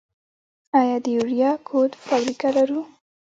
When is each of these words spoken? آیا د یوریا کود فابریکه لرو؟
آیا 0.79 0.97
د 1.03 1.05
یوریا 1.17 1.51
کود 1.67 1.91
فابریکه 2.05 2.49
لرو؟ 2.57 2.81